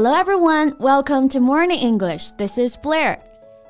[0.00, 2.30] Hello everyone, welcome to Morning English.
[2.38, 3.18] This is Blair.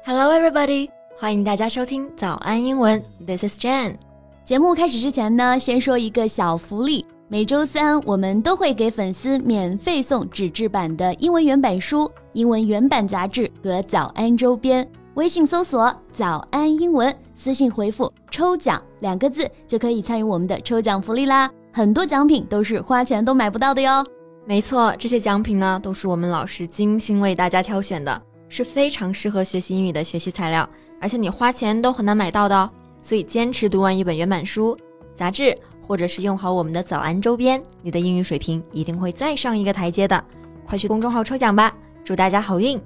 [0.05, 3.03] Hello everybody，欢迎大家收听早安英文。
[3.27, 3.95] This is Jane.。
[4.45, 7.07] 节目开始之前呢，先说一个小福利。
[7.29, 14.87] 每周三我们都会给粉丝免费送纸质版的英文原版书、英文原版杂志和早安周边。
[15.15, 21.51] 微信搜索“早安英文”，私信回复“抽奖”两个字就可以参与我们的抽奖福利啦。
[21.73, 24.05] 很多奖品都是花钱都买不到的哟。
[24.49, 30.67] 没错，这些奖品呢都是我们老师精心为大家挑选的，是非常适合学习英语的学习材料，
[30.99, 32.71] 而且你花钱都很难买到的哦。
[33.03, 34.75] 所以坚持读完一本原版书、
[35.15, 35.57] 杂志。
[35.83, 40.23] 或者是用好我们的早安周边，你的英语水平一定会再上一个台阶的。
[40.67, 42.79] 快去公众号抽奖吧，祝大家好运！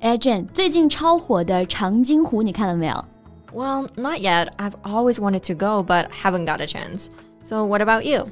[0.00, 3.04] 哎，Jane，最近超火的长津湖你看了没有
[3.54, 4.48] ？Well, not yet.
[4.58, 7.06] I've always wanted to go, but haven't got a chance.
[7.42, 8.28] So, what about you?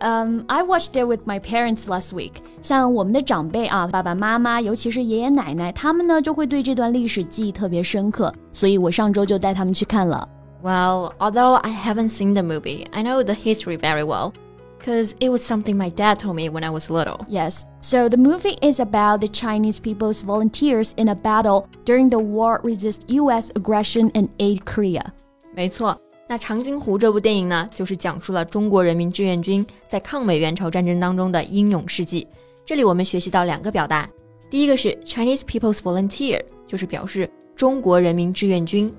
[0.00, 2.34] Um, I watched it with my parents last week.
[2.62, 10.28] 像我们的长辈啊，爸爸妈妈，尤其是爷爷奶奶，他们呢就会对这段历史记忆特别深刻，所以我上周就带他们去看了。
[10.62, 14.32] Well, although I haven't seen the movie, I know the history very well.
[14.78, 17.18] Because it was something my dad told me when I was little.
[17.28, 17.64] Yes.
[17.80, 22.60] So the movie is about the Chinese People's Volunteers in a battle during the war
[22.62, 23.50] resist U.S.
[23.56, 25.06] aggression and aid Korea.
[25.52, 32.26] 没错， 那《长津湖》这部电影呢，就是讲述了中国人民志愿军在抗美援朝战争当中的英勇事迹。
[32.66, 34.08] 这里我们学习到两个表达，
[34.50, 38.94] 第一个是 Chinese People's Volunteer，就是表示中国人民志愿军。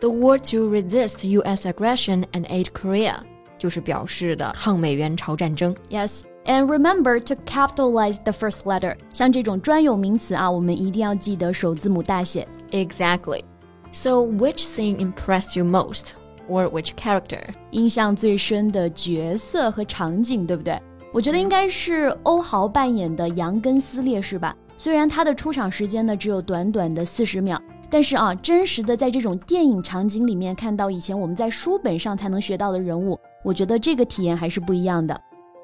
[0.00, 1.66] the war to resist U.S.
[1.66, 3.16] aggression and aid Korea，
[3.58, 5.74] 就是表示的抗美援朝战争。
[5.90, 6.22] Yes.
[6.44, 8.96] And remember to capitalize the first letter.
[9.12, 12.46] 像这种专有名词啊，我们一定要记得首字母大写。
[12.70, 13.42] Exactly.
[13.90, 16.10] So, which scene impressed you most,
[16.48, 17.42] or which character?
[17.70, 20.80] 印象最深的角色和场景，对不对？
[21.12, 24.54] 我觉得应该是欧豪扮演的杨根思烈士吧。
[24.76, 27.60] 虽然他的出场时间呢只有短短的四十秒，
[27.90, 35.18] 但是啊，真实的在这种电影场景里面看到以前我们在书本上才能学到的人物，我觉得这个体验还是不一样的。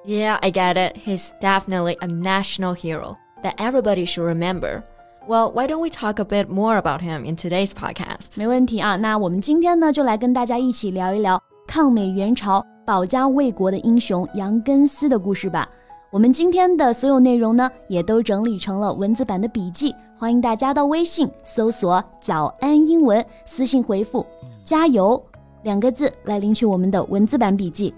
[0.06, 0.98] Yeah, I get it.
[0.98, 4.82] He's definitely a national hero that everybody should remember.
[5.28, 8.36] Well, why don't we talk a bit more about him in today's podcast?
[8.36, 15.68] 没问题啊，那我们今天呢就来跟大家一起聊一聊抗美援朝、保家卫国的英雄杨根思的故事吧。
[16.10, 24.24] 我们今天的所有内容呢，也都整理成了文字版的笔记，欢迎大家到微信搜索“早安英文”，私信回复“
[24.64, 25.20] 加油”
[25.64, 27.92] 两个字来领取我们的文字版笔记。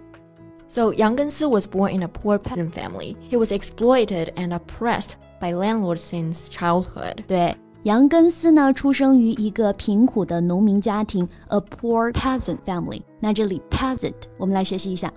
[0.69, 3.16] So Yang Gensi was born in a poor peasant family.
[3.28, 5.10] He was exploited and oppressed
[5.41, 7.19] by landlords since childhood.
[7.26, 13.02] 对，杨根思呢，出生于一个贫苦的农民家庭，a poor peasant family。
[13.20, 15.12] 那这里 peasant，我们来学习一下。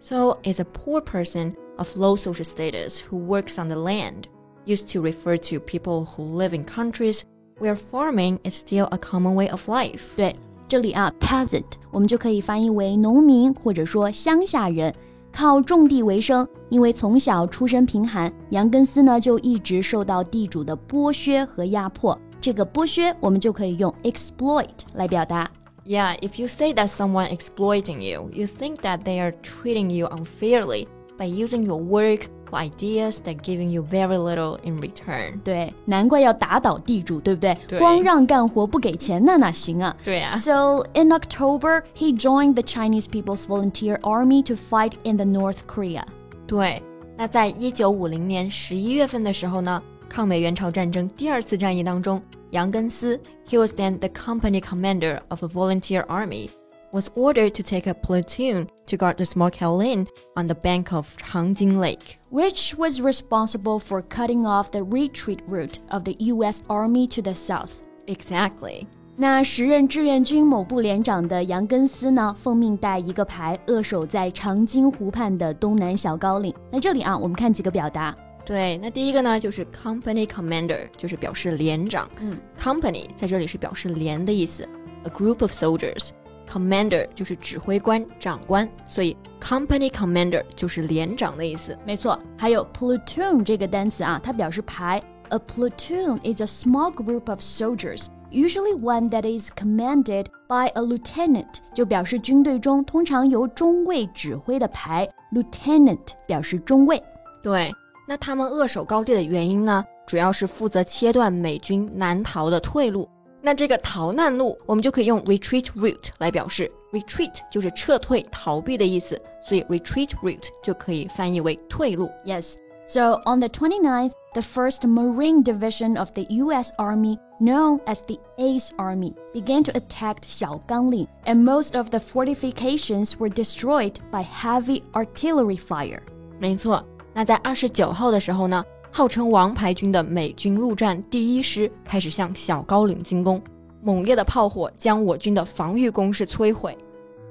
[0.00, 4.24] So is a poor person of low social status who works on the land,
[4.66, 7.22] used to refer to people who live in countries
[7.58, 10.14] where farming is still a common way of life.
[10.16, 10.34] 对，
[10.68, 14.94] 这里啊，peasant 我们就可以翻译为农民或者说乡下人，
[15.35, 16.47] 靠种地为生。
[16.69, 22.19] 因为从小出身贫寒，杨根思呢就一直受到地主的剥削和压迫。
[22.41, 25.49] 这个剥削我们就可以用 exploit 来表达。
[25.85, 30.87] Yeah, if you say that someone exploiting you, you think that they are treating you unfairly
[31.17, 35.40] by using your work or ideas that giving you very little in return.
[35.44, 37.56] 对，难怪要打倒地主，对不对？
[37.68, 39.96] 对光让干活不给钱，那哪行啊？
[40.04, 40.30] 对啊。
[40.32, 46.02] So in October, he joined the Chinese People's Volunteer Army to fight in the North Korea.
[46.46, 46.82] 对，
[47.16, 52.20] 那在一九五零年十一月份的时候呢，抗美援朝战争第二次战役当中，
[52.50, 56.50] 杨根思，he was then the company commander of a volunteer army
[56.91, 61.15] was ordered to take a platoon to guard the small Kowloon on the bank of
[61.17, 66.63] Changjin Lake, which was responsible for cutting off the retreat route of the U.S.
[66.67, 67.81] Army to the south.
[68.07, 68.85] Exactly.
[69.17, 76.53] 那时任志愿军某部连长的杨根思呢，奉命带一个排扼守在长津湖畔的东南小高岭。
[76.69, 78.13] 那这里啊，我们看几个表达。
[78.43, 82.09] 对，那第一个呢，就是 company commander，就是表示连长。
[82.19, 84.67] 嗯，company 在这里是表示连的意思。
[85.03, 86.09] A group of soldiers
[86.49, 91.77] Commander 就是指挥官、长官，所以 Company Commander 就是连长的意思。
[91.85, 95.01] 没错，还有 platoon 这个单词啊，它表示排。
[95.29, 105.09] A platoon is a small group of soldiers, usually one that is commanded by a lieutenant，就表示军队中通常由中尉指挥的排。
[105.33, 105.97] Lieutenant
[106.27, 107.01] 表示中尉。
[107.41, 107.73] 对，
[108.07, 113.09] 那他们扼守高地的原因呢，主要是负责切断美军南逃的退路。
[113.44, 116.70] 那这个逃难路，我们就可以用 retreat route 来表示。
[116.92, 122.10] retreat 就是撤退、逃避的意思，所以 retreat route 就可以翻译为退路。
[122.26, 122.56] Yes.
[122.84, 128.18] So on the 29th, the 1st Marine Division of the US Army, known as the
[128.38, 134.82] Ace Army, began to attack Xiaoganling, and most of the fortifications were destroyed by heavy
[134.92, 136.02] artillery fire.
[136.40, 136.84] 没错，
[137.14, 138.64] 那在二十九号的时候呢，
[138.94, 143.40] 号称王牌军的美军陆战第一师开始向小高岭进攻，
[143.82, 146.76] 猛烈的炮火将我军的防御工事摧毁。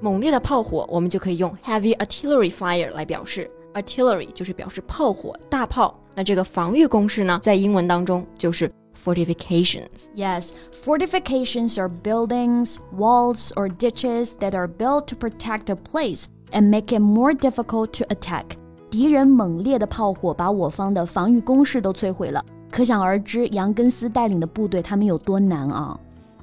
[0.00, 3.50] 猛烈的炮火，我们就可以用 heavy artillery fire 来表示。
[3.74, 5.96] artillery 就是表示炮火、大炮。
[6.14, 8.68] 那这个防御工事呢，在英文当中就是
[9.00, 9.86] fortifications.
[10.16, 16.68] Yes, fortifications are buildings, walls, or ditches that are built to protect a place and
[16.68, 18.56] make it more difficult to attack.
[18.94, 25.98] 敌人猛烈的炮火把我方的防御工事都摧毁了，可想而知杨根思带领的部队他们有多难啊！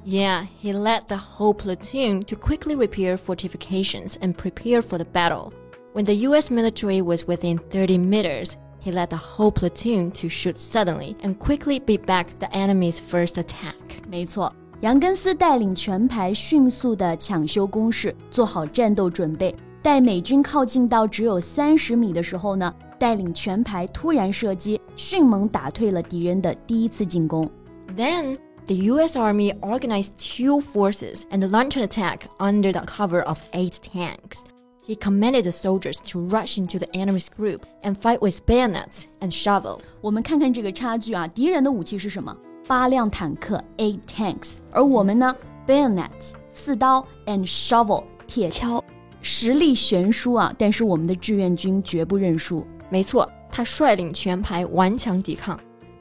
[0.06, 5.52] Yeah, he led the whole platoon to quickly repair fortifications and prepare for the battle.
[5.94, 10.58] When the US military was within 30 meters, he led the whole platoon to shoot
[10.58, 13.74] suddenly and quickly beat back the enemy's first attack.
[14.10, 19.54] 没错，杨根思带领全排迅速的抢修工事，做好战斗准备。
[19.82, 27.50] 待美军靠近到只有三十米的时候呢，带领全排突然射击，迅猛打退了敌人的第一次进攻。
[27.96, 33.78] Then the US Army organized two forces and launched an attack under the cover of eight
[33.82, 34.42] tanks.
[34.86, 39.32] He commanded the soldiers to rush into the enemy's group and fight with bayonets and
[39.32, 39.80] shovel.
[40.02, 42.36] 我们看看这个差距啊，敌人的武器是什么？
[42.68, 45.36] 八辆坦克 （eight tanks），而我们呢，
[45.66, 48.82] bayonets 刺刀 and shovel 铁锹，
[49.23, 50.53] 实力悬殊啊！
[50.59, 52.67] 但是我们的志愿军绝不认输。
[52.91, 55.59] 没错，他率领全排顽强抵抗。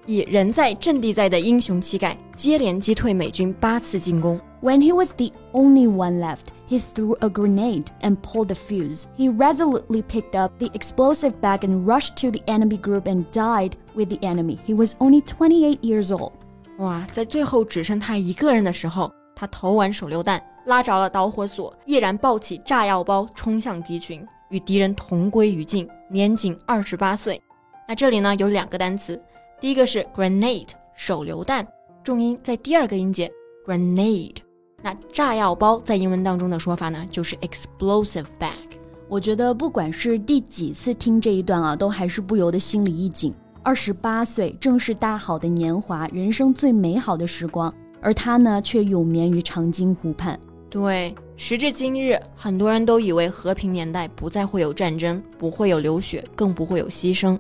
[0.08, 4.42] 以人在阵地在的英雄气概，接连击退美军八次进攻。
[4.62, 9.06] When he was the only one left, he threw a grenade and pulled the fuse.
[9.16, 13.74] He resolutely picked up the explosive bag and rushed to the enemy group and died
[13.96, 14.58] with the enemy.
[14.66, 16.34] He was only 28 years old.
[16.80, 20.42] 哇，在最后只剩他一个人的时候，他投完手榴弹，
[20.72, 27.42] 拉着了导火索，毅然抱起炸药包冲向敌群，与敌人同归于尽，年仅二十八岁。
[27.90, 29.22] 那这里呢有两个单词。
[29.60, 31.68] 第一个是 grenade 手榴弹，
[32.06, 33.30] 重音在第二个音节
[33.68, 34.38] grenade。
[34.82, 38.80] 那炸药包在英文当中的说法呢，就是 explosive bag。
[39.10, 43.34] 我觉得不管是第几次听这一段啊，都还是不由得心里一紧。
[43.62, 50.40] 二十八岁正是大好的年华，人生最美好的时光，而他呢，却永眠于长津湖畔。
[50.72, 57.38] 对，时至今日，很多人都以为和平年代不再会有战争，不会有流血，更不会有牺牲。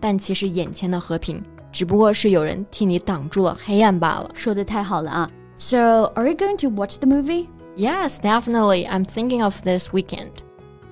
[0.00, 1.40] 但其实眼前的和平。
[1.70, 4.30] 只不过是有人替你挡住了黑暗罢了。
[4.34, 5.78] 说的太好了啊！So,
[6.16, 7.46] are you going to watch the movie?
[7.76, 8.86] Yes, definitely.
[8.86, 10.32] I'm thinking of this weekend.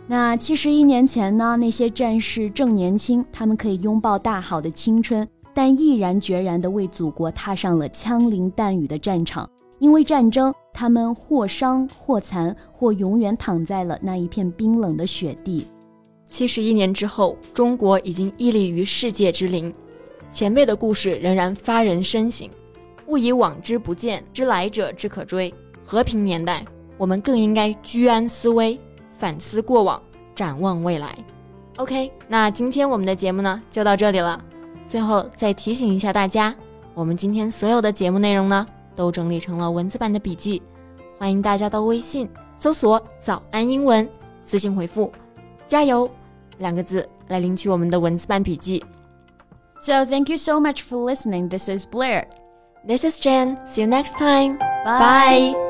[0.06, 1.56] 那七十一年前呢？
[1.56, 9.46] 那些战士正年轻，他们可以拥抱大好的青春，但毅然决然地为祖国踏上了枪林弹雨的战场。
[9.80, 15.66] 因为战争，他们或伤或残，或永远躺在了那一片冰冷的雪地。
[16.28, 19.74] 七十一年之后，中国已经屹立于世界之林。
[20.30, 22.48] 前辈的故事仍然发人深省，
[23.06, 25.52] 勿以往之不谏，知来者之可追。
[25.84, 26.64] 和平年代，
[26.96, 28.78] 我们更应该居安思危，
[29.18, 30.00] 反思过往，
[30.34, 31.16] 展望未来。
[31.78, 34.40] OK，那今天我们的节目呢就到这里了。
[34.86, 36.54] 最后再提醒一下大家，
[36.92, 38.66] 我们今天所有的节目内容呢
[39.00, 40.60] 都整理成了文字版的笔记，
[41.18, 42.28] 欢迎大家到微信
[42.58, 44.06] 搜索“早安英文”，
[44.44, 45.10] 私信回复
[45.66, 46.06] “加油”
[46.60, 48.84] 两个字来领取我们的文字版笔记。
[49.80, 51.48] So thank you so much for listening.
[51.48, 52.26] This is Blair.
[52.86, 53.56] This is Jen.
[53.66, 54.58] See you next time.
[54.84, 55.54] Bye.
[55.54, 55.69] Bye.